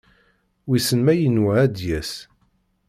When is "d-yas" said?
1.75-2.13